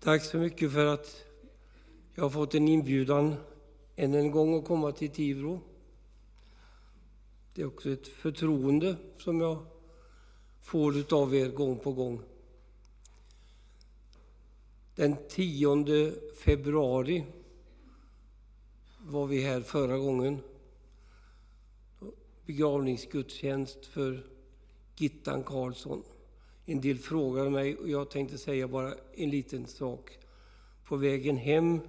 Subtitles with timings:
[0.00, 1.24] Tack så mycket för att
[2.14, 3.34] jag har fått en inbjudan
[3.96, 5.60] än en gång att komma till Tibro.
[7.54, 9.66] Det är också ett förtroende som jag
[10.62, 12.22] får av er gång på gång.
[14.94, 16.12] Den 10
[16.44, 17.24] februari
[18.98, 20.40] var vi här förra gången.
[22.46, 24.26] Begravningsgudstjänst för
[24.96, 26.02] Gittan Karlsson.
[26.70, 30.18] En del frågade mig och jag tänkte säga bara en liten sak.
[30.84, 31.80] På vägen hem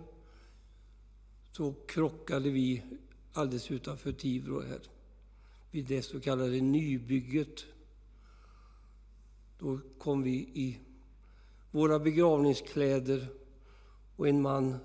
[1.51, 2.83] så krockade vi
[3.33, 4.79] alldeles utanför Tibro här,
[5.71, 7.65] vid det så kallade nybygget.
[9.59, 10.79] Då kom vi i
[11.71, 13.27] våra begravningskläder
[14.15, 14.77] och en man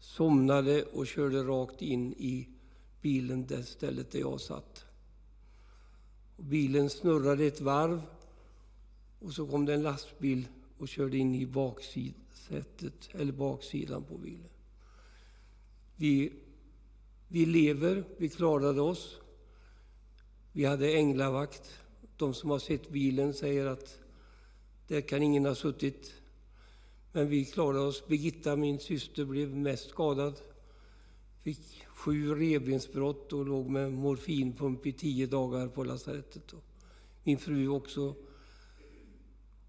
[0.00, 2.48] somnade och körde rakt in i
[3.02, 4.84] bilen, det stället där jag satt.
[6.36, 8.02] Och bilen snurrade ett varv
[9.18, 14.48] och så kom det en lastbil och körde in i baksätet, eller baksidan på bilen.
[15.96, 16.32] Vi,
[17.28, 19.16] vi lever, vi klarade oss.
[20.52, 21.78] Vi hade änglavakt.
[22.16, 23.98] De som har sett bilen säger att
[24.88, 26.14] där kan ingen ha suttit.
[27.12, 28.06] Men vi klarade oss.
[28.06, 30.40] Birgitta, min syster, blev mest skadad.
[31.42, 36.54] Fick sju revbensbrott och låg med morfinpump i tio dagar på lasarettet.
[37.24, 38.14] Min fru också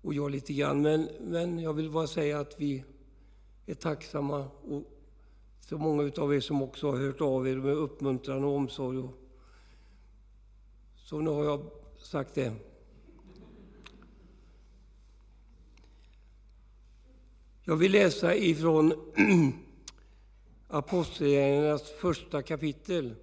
[0.01, 0.81] och jag lite grann.
[0.81, 2.83] Men, men jag vill bara säga att vi
[3.65, 4.83] är tacksamma och
[5.59, 8.97] så många av er som också har hört av er med uppmuntran och omsorg.
[8.97, 9.13] Och,
[10.95, 12.53] så nu har jag sagt det.
[17.63, 18.93] Jag vill läsa ifrån
[20.67, 23.15] Apostlagärningarnas första kapitel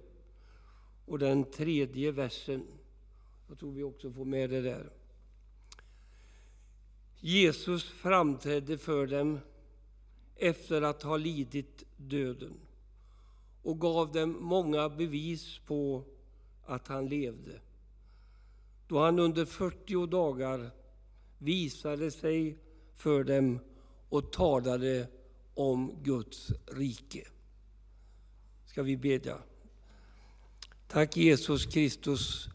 [1.05, 2.63] och den tredje versen.
[3.47, 4.89] Jag tror vi också får med det där.
[7.19, 9.39] Jesus framträdde för dem
[10.35, 12.53] efter att ha lidit döden
[13.63, 16.03] och gav dem många bevis på
[16.65, 17.59] att han levde.
[18.87, 20.71] Då han under 40 dagar
[21.37, 22.57] visade sig
[22.95, 23.59] för dem
[24.09, 25.07] och talade
[25.53, 27.27] om Guds rike.
[28.65, 29.37] Ska vi bedja?
[30.87, 32.47] Tack Jesus Kristus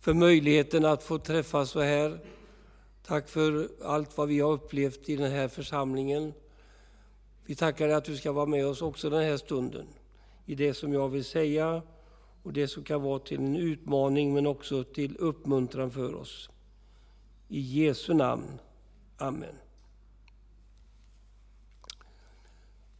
[0.00, 2.20] för möjligheten att få träffas så här
[3.06, 6.34] Tack för allt vad vi har upplevt i den här församlingen.
[7.44, 9.86] Vi tackar dig att du ska vara med oss också den här stunden
[10.46, 11.82] i det som jag vill säga
[12.42, 16.50] och det som kan vara till en utmaning men också till uppmuntran för oss.
[17.48, 18.58] I Jesu namn.
[19.16, 19.54] Amen.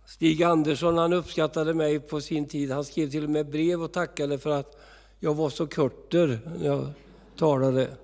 [0.06, 2.70] Stig Andersson han uppskattade mig på sin tid.
[2.70, 4.76] Han skrev till och med brev och tackade för att
[5.20, 6.92] jag var så kurter när jag
[7.36, 7.96] talade.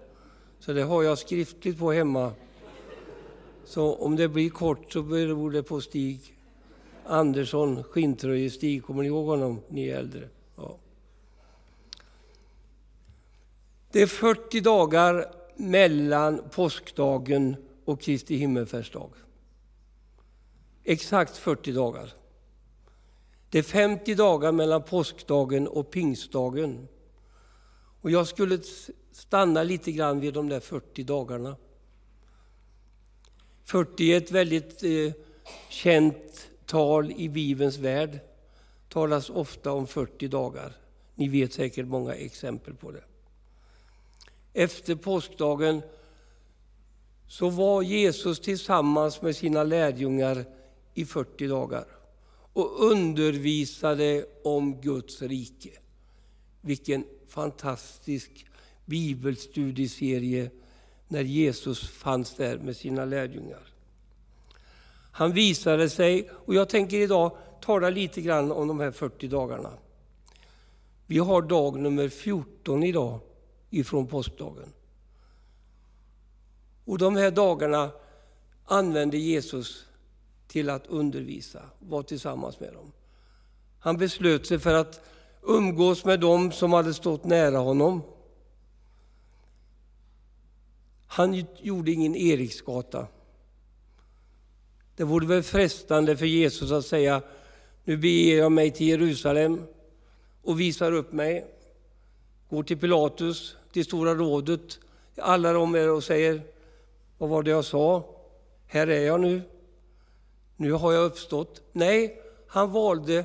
[0.63, 2.33] Så det har jag skriftligt på hemma.
[3.65, 6.37] Så om det blir kort så beror det på Stig
[7.07, 8.85] Andersson, skinntröje-Stig.
[8.85, 10.29] Kommer ni ihåg honom, ni är äldre?
[10.57, 10.77] Ja.
[13.93, 19.11] Det är 40 dagar mellan påskdagen och Kristi himmelfärdsdag.
[20.85, 22.13] Exakt 40 dagar.
[23.51, 26.89] Det är 50 dagar mellan påskdagen och pingstdagen.
[28.01, 28.59] Och jag skulle
[29.13, 31.57] stanna lite grann vid de där 40 dagarna.
[33.65, 35.13] 40 är ett väldigt eh,
[35.69, 38.21] känt tal i Bibelns värld.
[38.89, 40.77] talas ofta om 40 dagar.
[41.15, 43.05] Ni vet säkert många exempel på det.
[44.53, 45.83] Efter påskdagen
[47.29, 50.45] så var Jesus tillsammans med sina lärjungar
[50.95, 51.87] i 40 dagar
[52.53, 55.71] och undervisade om Guds rike.
[56.61, 58.47] Vilken fantastisk
[58.85, 60.51] bibelstudieserie
[61.09, 63.63] när Jesus fanns där med sina lärjungar.
[65.13, 69.71] Han visade sig, och jag tänker idag tala lite grann om de här 40 dagarna.
[71.07, 73.21] Vi har dag nummer 14 idag
[73.71, 74.73] ifrån påskdagen.
[76.85, 77.91] Och de här dagarna
[78.65, 79.85] använde Jesus
[80.47, 82.93] till att undervisa, vara tillsammans med dem.
[83.79, 85.01] Han beslöt sig för att
[85.43, 88.03] umgås med dem som hade stått nära honom.
[91.13, 93.07] Han gjorde ingen Eriksgata.
[94.97, 97.23] Det vore väl frestande för Jesus att säga,
[97.85, 99.63] nu beger jag mig till Jerusalem
[100.43, 101.47] och visar upp mig.
[102.51, 104.79] Går till Pilatus, till Stora rådet,
[105.17, 106.43] alla de är och säger,
[107.19, 108.05] vad var det jag sa?
[108.67, 109.43] Här är jag nu.
[110.57, 111.63] Nu har jag uppstått.
[111.73, 113.25] Nej, han valde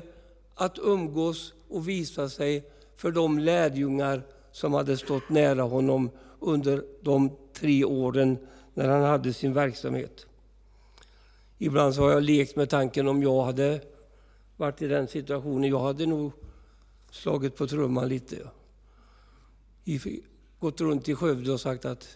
[0.54, 2.64] att umgås och visa sig
[2.96, 8.38] för de lärjungar som hade stått nära honom under de tre åren
[8.74, 10.26] när han hade sin verksamhet.
[11.58, 13.80] Ibland så har jag lekt med tanken om jag hade
[14.56, 15.70] varit i den situationen.
[15.70, 16.32] Jag hade nog
[17.10, 18.36] slagit på trumman lite.
[20.58, 22.08] Gått runt i Skövde och sagt att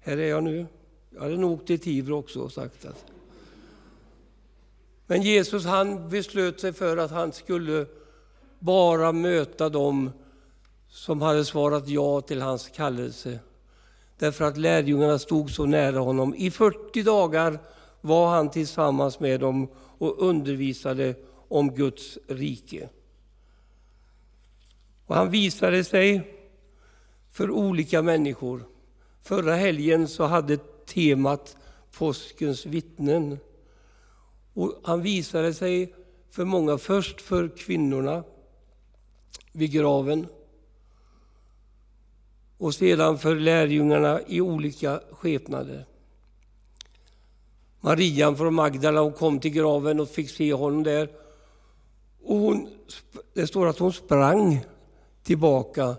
[0.00, 0.66] här är jag nu.
[1.10, 3.04] Jag hade nog åkt till Tibro också och sagt att
[5.10, 7.86] men Jesus han beslöt sig för att han skulle
[8.58, 10.12] bara möta dem
[10.88, 13.38] som hade svarat ja till hans kallelse.
[14.18, 16.34] Därför att lärjungarna stod så nära honom.
[16.34, 17.58] I 40 dagar
[18.00, 19.68] var han tillsammans med dem
[19.98, 21.14] och undervisade
[21.48, 22.88] om Guds rike.
[25.06, 26.34] Och han visade sig
[27.30, 28.64] för olika människor.
[29.22, 30.56] Förra helgen så hade
[30.86, 31.56] temat
[31.98, 33.38] påskens vittnen.
[34.54, 35.94] Och han visade sig
[36.30, 38.24] för många, först för kvinnorna
[39.52, 40.26] vid graven
[42.58, 45.86] och sedan för lärjungarna i olika skepnader.
[47.80, 51.10] Maria från Magdala hon kom till graven och fick se honom där.
[52.22, 52.68] Och hon,
[53.34, 54.60] det står att hon sprang
[55.22, 55.96] tillbaka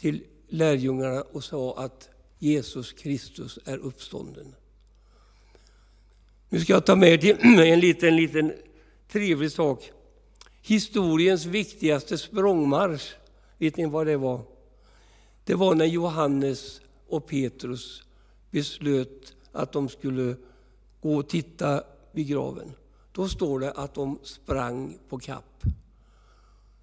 [0.00, 4.54] till lärjungarna och sa att Jesus Kristus är uppstånden.
[6.48, 8.52] Nu ska jag ta med till en liten, liten
[9.12, 9.90] trevlig sak.
[10.62, 13.12] Historiens viktigaste språngmarsch,
[13.58, 14.49] vet ni vad det var?
[15.44, 18.02] Det var när Johannes och Petrus
[18.50, 20.36] beslöt att de skulle
[21.00, 21.82] gå och titta
[22.12, 22.72] vid graven.
[23.12, 25.62] Då står det att de sprang på kapp.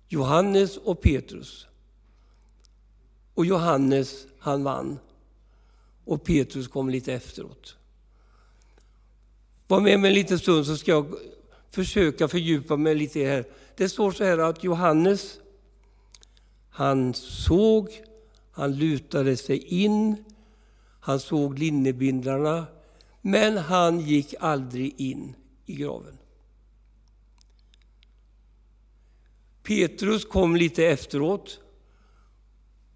[0.07, 1.67] Johannes och Petrus.
[3.33, 4.99] Och Johannes, han vann.
[6.05, 7.75] Och Petrus kom lite efteråt.
[9.67, 11.15] Var med mig en liten stund så ska jag
[11.71, 13.45] försöka fördjupa mig lite här.
[13.75, 15.39] Det står så här att Johannes,
[16.69, 18.03] han såg,
[18.57, 20.15] han lutade sig in,
[20.99, 22.65] han såg linnebindlarna,
[23.21, 26.17] men han gick aldrig in i graven.
[29.63, 31.59] Petrus kom lite efteråt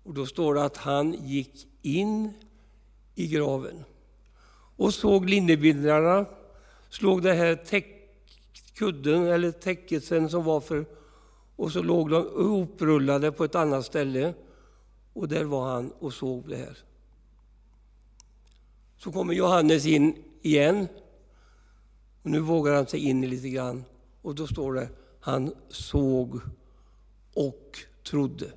[0.04, 2.34] och då står det att han gick in
[3.16, 3.84] i graven
[4.75, 6.25] och såg linnebindlarna,
[6.90, 7.60] slog det här
[8.75, 10.86] kudden eller täcket som var för
[11.56, 14.34] och så låg de ihoprullade på ett annat ställe
[15.13, 16.78] och där var han och såg det här.
[18.98, 20.88] Så kommer Johannes in igen.
[22.24, 23.84] Och nu vågar han sig in lite grann
[24.22, 26.40] och då står det han såg
[27.34, 28.52] och trodde.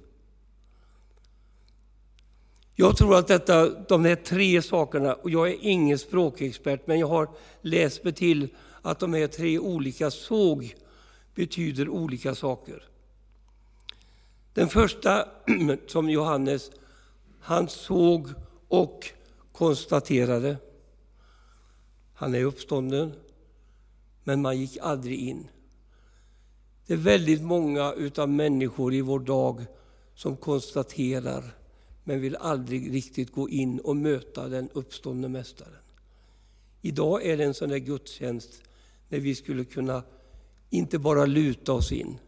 [2.75, 7.07] Jag tror att detta, de här tre sakerna, och jag är ingen språkexpert, men jag
[7.07, 7.29] har
[7.61, 8.49] läst mig till
[8.83, 10.75] att de här tre olika såg
[11.35, 12.83] betyder olika saker.
[14.55, 15.29] Den första,
[15.87, 16.71] som Johannes,
[17.41, 18.29] han såg
[18.69, 19.11] och
[19.53, 20.57] konstaterade.
[22.15, 23.13] Han är uppstånden,
[24.25, 25.49] men man gick aldrig in.
[26.87, 29.67] Det är väldigt många utav människor i vår dag
[30.15, 31.45] som konstaterar,
[32.05, 35.73] men vill aldrig riktigt gå in och möta den uppståndne Mästaren.
[36.83, 38.63] Idag är det en sån där gudstjänst
[39.09, 40.03] när vi skulle kunna
[40.71, 42.19] inte bara luta oss in,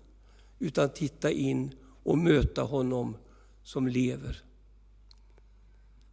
[0.58, 1.74] utan titta in
[2.06, 3.16] och möta honom
[3.62, 4.42] som lever.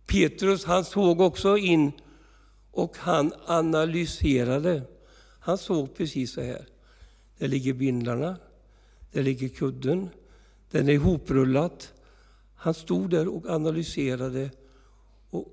[0.05, 1.91] Petrus han såg också in
[2.71, 4.81] och han analyserade.
[5.39, 6.67] Han såg precis så här.
[7.37, 8.37] Där ligger bindlarna,
[9.11, 10.09] där ligger kudden,
[10.71, 11.93] den är ihoprullat.
[12.55, 14.51] Han stod där och analyserade.
[15.29, 15.47] Och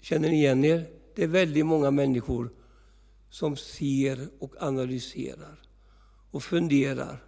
[0.00, 0.90] Känner ni igen er?
[1.14, 2.50] Det är väldigt många människor
[3.30, 5.62] som ser och analyserar
[6.30, 7.25] och funderar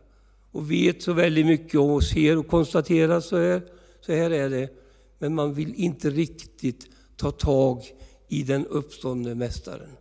[0.58, 3.62] och vet så väldigt mycket och ser och konstaterar så här,
[4.00, 4.70] så här är det.
[5.18, 6.86] Men man vill inte riktigt
[7.16, 7.84] ta tag
[8.28, 9.96] i den uppståndne Mästaren.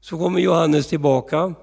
[0.00, 1.54] Så kommer Johannes tillbaka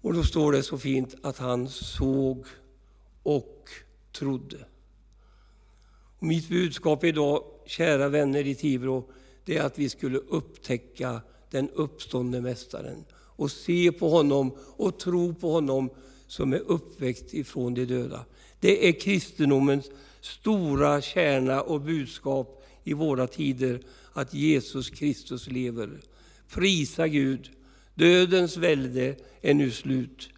[0.00, 2.46] och då står det så fint att han såg
[3.22, 3.68] och
[4.12, 4.58] trodde.
[6.18, 9.10] Och mitt budskap idag, kära vänner i Tibro,
[9.44, 11.20] det är att vi skulle upptäcka
[11.50, 13.04] den uppståndne Mästaren
[13.38, 15.90] och se på honom och tro på honom
[16.26, 18.24] som är uppväckt ifrån de döda.
[18.60, 19.90] Det är kristendomens
[20.20, 23.80] stora kärna och budskap i våra tider,
[24.12, 26.00] att Jesus Kristus lever.
[26.54, 27.50] Prisa Gud!
[27.94, 30.28] Dödens välde är nu slut.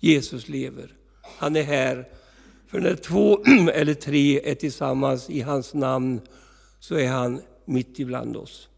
[0.00, 0.92] Jesus lever.
[1.22, 2.08] Han är här.
[2.66, 6.20] För när två eller tre är tillsammans i hans namn
[6.80, 8.68] så är han mitt ibland oss.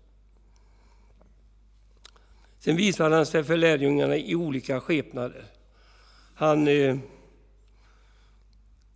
[2.58, 5.44] Sen visade han sig för lärjungarna i olika skepnader.
[6.34, 6.98] Han eh,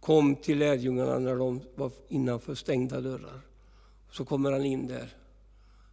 [0.00, 3.40] kom till lärjungarna när de var innanför stängda dörrar.
[4.11, 5.14] Så kommer han in där.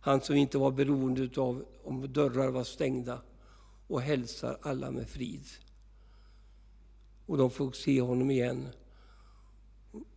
[0.01, 3.21] Han som inte var beroende av om dörrar var stängda
[3.87, 5.45] och hälsar alla med frid.
[7.25, 8.67] Och de får se honom igen.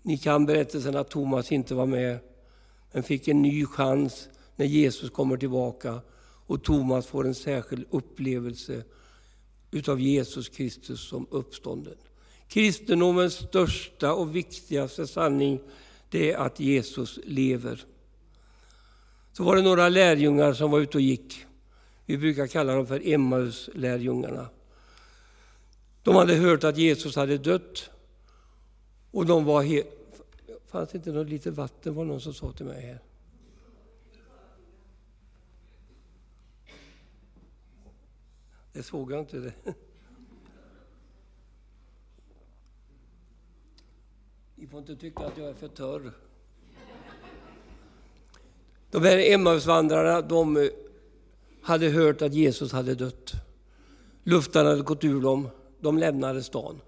[0.03, 2.19] Ni kan berättelsen att Thomas inte var med,
[2.93, 6.01] men fick en ny chans när Jesus kommer tillbaka
[6.51, 8.85] och Thomas får en särskild upplevelse
[9.71, 11.97] utav Jesus Kristus som uppstånden.
[12.49, 15.61] Kristendomens största och viktigaste sanning
[16.09, 17.85] det är att Jesus lever.
[19.33, 21.47] Så var det några lärjungar som var ute och gick.
[22.07, 24.49] Vi brukar kalla dem för Emmaus-lärjungarna.
[26.03, 27.91] De hade hört att Jesus hade dött
[29.11, 29.89] och de var helt...
[30.67, 33.10] Fanns det inte något litet vatten var någon som sa till mig här.
[38.73, 39.39] Det såg jag inte.
[39.39, 39.53] det.
[44.55, 46.13] Ni får inte tycka att jag är för törr.
[48.91, 50.71] De här Emmausvandrarna de
[51.63, 53.33] hade hört att Jesus hade dött.
[54.25, 55.49] Luften hade gått ur dem.
[55.81, 56.81] De lämnade stan.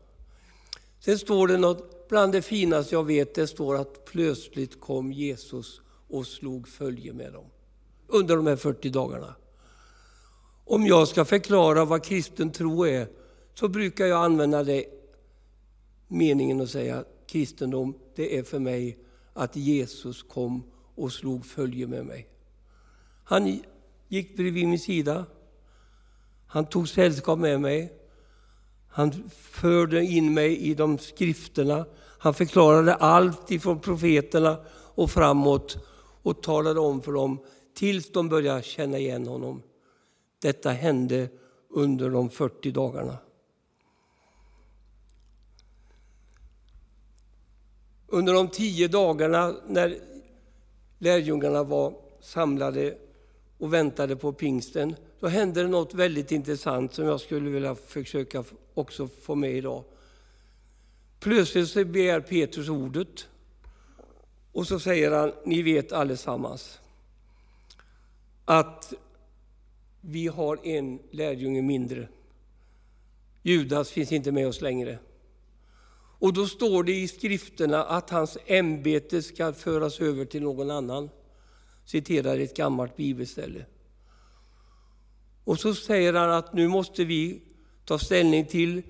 [1.00, 3.34] Sen står det något bland det finaste jag vet.
[3.34, 7.44] Det står att plötsligt kom Jesus och slog följe med dem
[8.06, 9.34] under de här 40 dagarna.
[10.64, 13.08] Om jag ska förklara vad kristen tro är
[13.54, 14.84] så brukar jag använda det
[16.08, 18.98] meningen och säga kristendom, det är för mig
[19.32, 20.62] att Jesus kom
[20.94, 22.28] och slog följe med mig.
[23.24, 23.62] Han
[24.08, 25.26] gick bredvid min sida.
[26.46, 27.92] Han tog sällskap med mig.
[28.88, 31.86] Han förde in mig i de skrifterna.
[32.18, 34.56] Han förklarade allt ifrån profeterna
[34.94, 35.78] och framåt
[36.22, 37.38] och talade om för dem
[37.74, 39.62] tills de började känna igen honom.
[40.42, 41.28] Detta hände
[41.68, 43.18] under de 40 dagarna.
[48.06, 49.98] Under de tio dagarna när
[50.98, 52.98] lärjungarna var samlade
[53.58, 58.44] och väntade på pingsten, då hände det något väldigt intressant som jag skulle vilja försöka
[58.74, 59.84] också få med idag.
[61.20, 63.28] Plötsligt så begär Petrus ordet
[64.52, 66.80] och så säger han, ni vet allesammans
[68.44, 68.94] att
[70.04, 72.08] vi har en lärjunge mindre.
[73.42, 74.98] Judas finns inte med oss längre.
[76.18, 81.10] Och då står det i skrifterna att hans ämbete ska föras över till någon annan.
[81.84, 83.66] Citerar ett gammalt bibelställe.
[85.44, 87.42] Och så säger han att nu måste vi
[87.84, 88.82] ta ställning till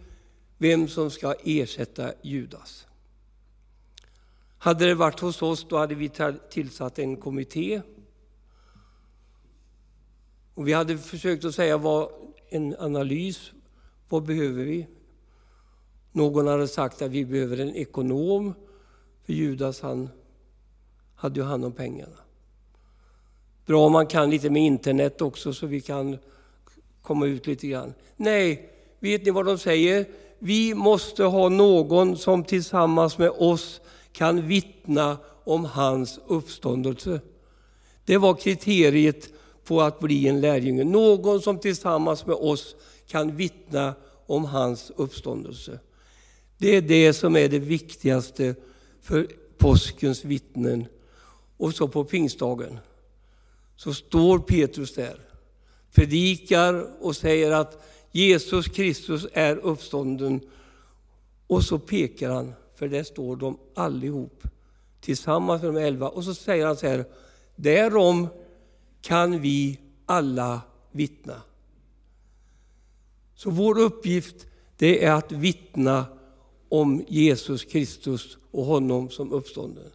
[0.59, 2.87] vem som ska ersätta Judas.
[4.59, 6.11] Hade det varit hos oss då hade vi
[6.50, 7.83] tillsatt en kommitté.
[10.54, 12.09] Och vi hade försökt att säga vad,
[12.49, 13.52] en analys,
[14.09, 14.87] vad behöver vi?
[16.12, 18.54] Någon hade sagt att vi behöver en ekonom,
[19.26, 20.09] för Judas han
[21.14, 22.16] hade ju hand om pengarna.
[23.66, 26.18] Bra om man kan lite med internet också så vi kan
[27.02, 27.94] komma ut lite grann.
[28.16, 30.06] Nej, vet ni vad de säger?
[30.38, 33.80] Vi måste ha någon som tillsammans med oss
[34.12, 37.21] kan vittna om hans uppståndelse.
[38.04, 39.28] Det var kriteriet
[39.64, 40.85] på att bli en lärjunge.
[40.85, 42.76] Någon som tillsammans med oss
[43.07, 43.95] kan vittna
[44.26, 45.78] om hans uppståndelse.
[46.59, 48.54] Det är det som är det viktigaste
[49.00, 49.28] för
[49.59, 50.87] påskens vittnen.
[51.57, 52.78] Och så på pingstdagen
[53.76, 55.21] så står Petrus där,
[55.95, 60.40] predikar och säger att Jesus Kristus är uppstånden.
[61.47, 64.42] Och så pekar han, för där står de allihop
[65.00, 66.09] tillsammans med de elva.
[66.09, 67.04] Och så säger han så här,
[67.57, 68.28] därom
[69.02, 70.61] kan vi alla
[70.92, 71.42] vittna.
[73.35, 76.06] Så vår uppgift det är att vittna
[76.68, 79.90] om Jesus Kristus och honom som uppstånden.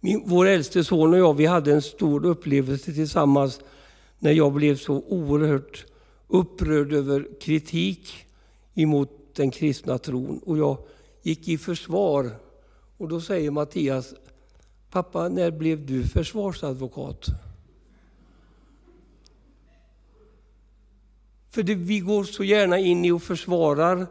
[0.00, 3.60] Min, vår äldste son och jag vi hade en stor upplevelse tillsammans
[4.18, 5.86] när jag blev så oerhört
[6.28, 8.26] upprörd över kritik
[8.74, 10.38] emot den kristna tron.
[10.38, 10.78] Och jag
[11.22, 12.30] gick i försvar.
[12.96, 14.14] Och då säger Mattias,
[14.90, 17.26] pappa när blev du försvarsadvokat?
[21.50, 24.06] För det, vi går så gärna in i och försvarar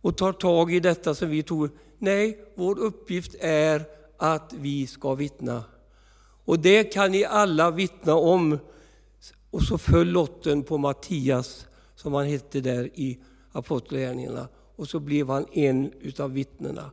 [0.00, 1.70] och tar tag i detta som vi tror.
[1.98, 3.84] Nej, vår uppgift är
[4.16, 5.64] att vi ska vittna.
[6.44, 8.58] Och det kan ni alla vittna om.
[9.50, 13.18] Och så föll lotten på Mattias, som han hette där i
[13.52, 14.48] Apostlagärningarna.
[14.76, 16.90] Och så blev han en utav vittnena.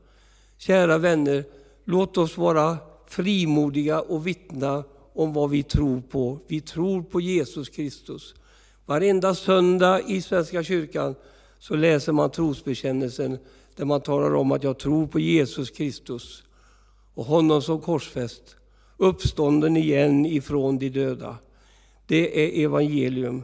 [0.58, 1.46] Kära vänner,
[1.84, 6.40] låt oss vara frimodiga och vittna om vad vi tror på.
[6.48, 8.36] Vi tror på Jesus Kristus.
[8.88, 11.16] Varenda söndag i Svenska kyrkan
[11.60, 13.38] så läser man trosbekännelsen
[13.76, 16.44] där man talar om att jag tror på Jesus Kristus
[17.14, 18.56] och honom som korsfäst
[18.98, 21.38] uppstånden igen ifrån de döda.
[22.06, 23.44] Det är evangelium.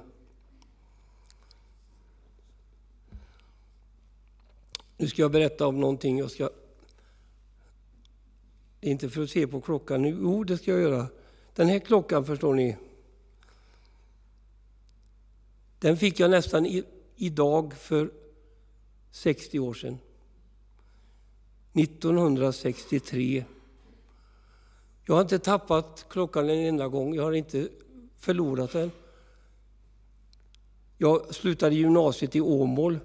[4.98, 6.20] Nu ska jag berätta om någonting.
[6.20, 6.50] Jag ska...
[8.80, 10.18] Det är inte för att se på klockan nu.
[10.22, 11.08] Jo, det ska jag göra.
[11.56, 12.78] Den här klockan, förstår ni,
[15.84, 16.84] den fick jag nästan i,
[17.16, 18.12] idag för
[19.12, 19.98] 60 år sedan.
[21.74, 23.46] 1963.
[25.06, 27.16] Jag har inte tappat klockan en enda gång.
[27.16, 27.70] Jag har inte
[28.18, 28.92] förlorat den.
[30.98, 33.00] Jag slutade gymnasiet i Åmål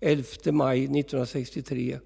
[0.00, 1.98] 11 maj 1963.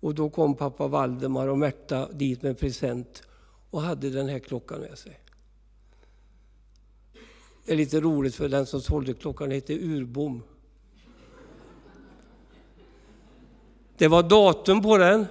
[0.00, 3.22] Och då kom pappa Valdemar och Märta dit med present
[3.70, 5.23] och hade den här klockan med sig.
[7.64, 10.42] Det är lite roligt för den som sålde klockan hette Urbom.
[13.96, 15.26] Det var datum på den.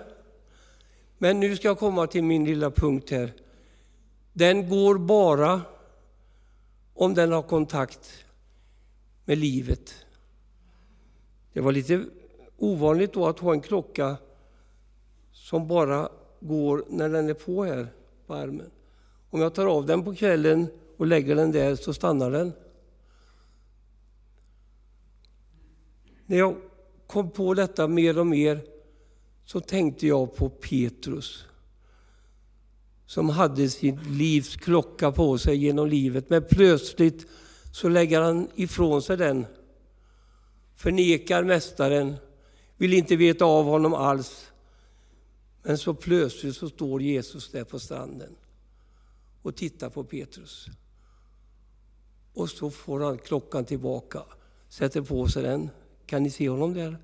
[1.17, 3.33] Men nu ska jag komma till min lilla punkt här.
[4.33, 5.61] Den går bara
[6.93, 8.25] om den har kontakt
[9.25, 9.95] med livet.
[11.53, 12.05] Det var lite
[12.57, 14.17] ovanligt då att ha en klocka
[15.31, 16.09] som bara
[16.39, 17.87] går när den är på här
[18.27, 18.71] på armen.
[19.29, 22.53] Om jag tar av den på kvällen och lägger den där så stannar den.
[26.25, 26.55] När jag
[27.07, 28.61] kom på detta mer och mer
[29.45, 31.45] så tänkte jag på Petrus
[33.05, 36.29] som hade sitt livs klocka på sig genom livet.
[36.29, 37.27] Men plötsligt
[37.71, 39.45] så lägger han ifrån sig den,
[40.75, 42.15] förnekar Mästaren,
[42.77, 44.51] vill inte veta av honom alls.
[45.63, 48.35] Men så plötsligt så står Jesus där på stranden
[49.41, 50.67] och tittar på Petrus.
[52.33, 54.23] Och så får han klockan tillbaka,
[54.69, 55.69] sätter på sig den.
[56.05, 56.97] Kan ni se honom där?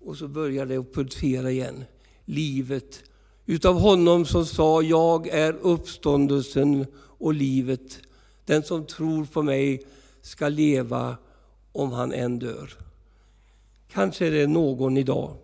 [0.00, 1.84] Och så börjar det att pulsera igen.
[2.24, 3.02] Livet
[3.46, 7.98] utav honom som sa, jag är uppståndelsen och livet.
[8.44, 9.86] Den som tror på mig
[10.22, 11.16] ska leva
[11.72, 12.74] om han än dör.
[13.92, 15.36] Kanske är det någon idag.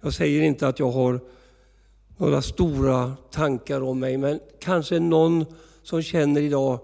[0.00, 1.20] Jag säger inte att jag har
[2.16, 5.44] några stora tankar om mig, men kanske någon
[5.82, 6.80] som känner idag,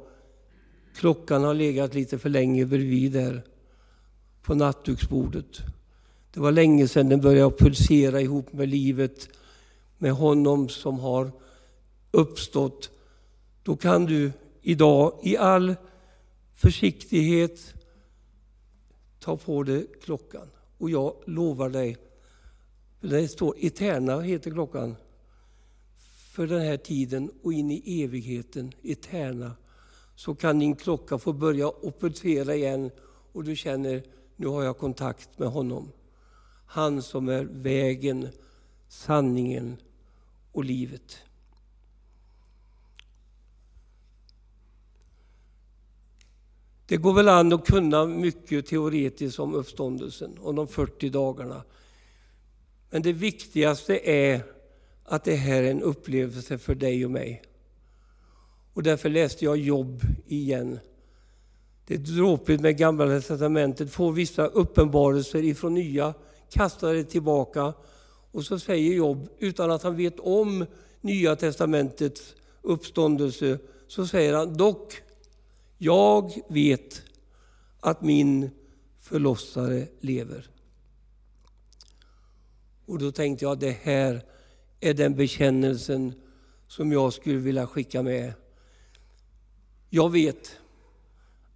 [0.98, 3.42] klockan har legat lite för länge bredvid där
[4.42, 5.58] på nattduksbordet.
[6.32, 9.28] Det var länge sedan den började pulsera ihop med livet,
[9.98, 11.32] med honom som har
[12.10, 12.90] uppstått.
[13.62, 14.32] Då kan du
[14.62, 15.74] idag i all
[16.54, 17.74] försiktighet
[19.20, 20.48] ta på dig klockan.
[20.78, 21.96] Och jag lovar dig,
[23.00, 24.96] det står Eterna heter klockan,
[26.32, 29.52] för den här tiden och in i evigheten, Eterna,
[30.18, 32.90] så kan din klocka få börja operera igen
[33.32, 34.02] och du känner,
[34.36, 35.92] nu har jag kontakt med honom.
[36.66, 38.28] Han som är vägen,
[38.88, 39.76] sanningen
[40.52, 41.18] och livet.
[46.86, 51.62] Det går väl an att kunna mycket teoretiskt om uppståndelsen och de 40 dagarna.
[52.90, 54.42] Men det viktigaste är
[55.04, 57.42] att det här är en upplevelse för dig och mig.
[58.78, 60.78] Och därför läste jag Jobb igen.
[61.86, 66.14] Det är dråpligt med Gamla testamentet, får vissa uppenbarelser ifrån Nya
[66.50, 67.74] kastar det tillbaka.
[68.30, 70.66] Och så säger Jobb, utan att han vet om
[71.00, 75.02] Nya testamentets uppståndelse, så säger han dock,
[75.78, 77.02] jag vet
[77.80, 78.50] att min
[79.00, 80.50] förlossare lever.
[82.86, 84.24] Och då tänkte jag, det här
[84.80, 86.12] är den bekännelsen
[86.68, 88.32] som jag skulle vilja skicka med.
[89.90, 90.58] Jag vet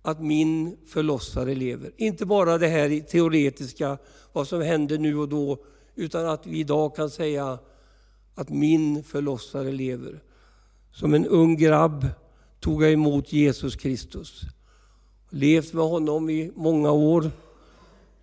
[0.02, 1.92] att min förlossare lever.
[1.96, 3.98] Inte bara det här teoretiska,
[4.32, 5.58] vad som händer nu och då,
[5.94, 7.58] utan att vi idag kan säga
[8.34, 10.22] att min förlossare lever.
[10.92, 12.06] Som en ung grabb
[12.60, 14.40] tog jag emot Jesus Kristus.
[15.30, 17.30] Levt med honom i många år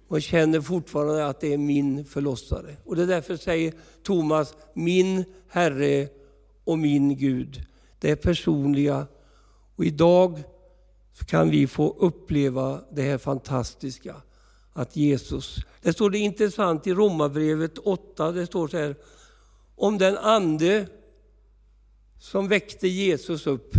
[0.07, 2.75] och känner fortfarande att det är min förlossare.
[2.85, 6.07] Och det är därför säger Thomas, min Herre
[6.63, 7.63] och min Gud.
[7.99, 9.07] Det är personliga.
[9.79, 10.43] Och idag
[11.25, 14.15] kan vi få uppleva det här fantastiska
[14.73, 18.95] att Jesus, det står det intressant i Romarbrevet 8, det står så här,
[19.75, 20.87] om den ande
[22.17, 23.73] som väckte Jesus upp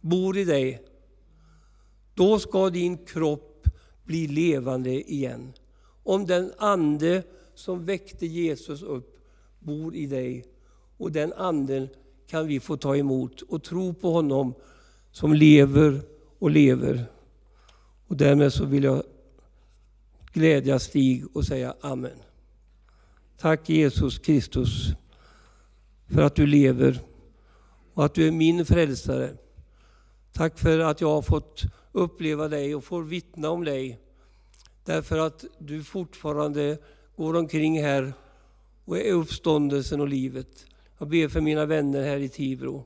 [0.00, 0.82] bor i dig,
[2.14, 3.68] då ska din kropp
[4.04, 5.52] bli levande igen.
[6.02, 7.22] Om den ande
[7.54, 9.18] som väckte Jesus upp
[9.58, 10.44] bor i dig
[10.96, 11.88] och den anden
[12.26, 14.54] kan vi få ta emot och tro på honom
[15.12, 16.02] som lever
[16.38, 17.06] och lever.
[18.06, 19.02] Och därmed så vill jag
[20.32, 22.18] glädja Stig och säga Amen.
[23.38, 24.86] Tack Jesus Kristus
[26.06, 27.00] för att du lever
[27.94, 29.30] och att du är min frälsare.
[30.32, 33.98] Tack för att jag har fått uppleva dig och får vittna om dig.
[34.84, 36.78] Därför att du fortfarande
[37.16, 38.12] går omkring här
[38.84, 40.66] och är uppståndelsen och livet.
[40.98, 42.84] Jag ber för mina vänner här i Tibro.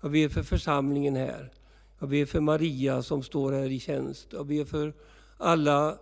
[0.00, 1.52] Jag ber för församlingen här.
[1.98, 4.26] Jag ber för Maria som står här i tjänst.
[4.30, 4.94] Jag ber för
[5.36, 5.98] alla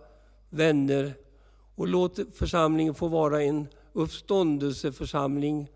[0.49, 1.13] vänner.
[1.75, 5.67] Och låt församlingen få vara en uppståndelseförsamling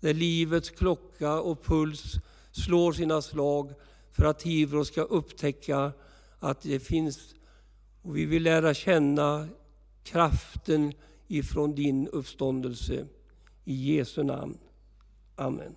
[0.00, 2.12] där livets klocka och puls
[2.52, 3.72] slår sina slag
[4.12, 5.92] för att Tibro ska upptäcka
[6.38, 7.34] att det finns,
[8.02, 9.48] och vi vill lära känna
[10.02, 10.92] kraften
[11.28, 13.06] ifrån din uppståndelse.
[13.64, 14.58] I Jesu namn.
[15.36, 15.76] Amen.